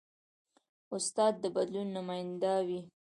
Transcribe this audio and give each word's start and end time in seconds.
استاد 0.95 1.33
د 1.43 1.45
بدلون 1.55 1.87
نماینده 1.97 2.53
وي. 2.67 2.79